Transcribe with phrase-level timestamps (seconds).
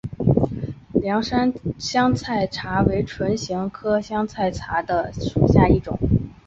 [0.95, 4.81] 凉山香茶菜为唇形科香茶菜
[5.11, 5.99] 属下的一个种。